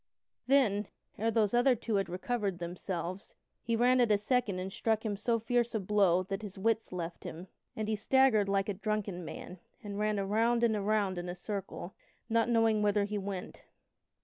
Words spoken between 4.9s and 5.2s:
him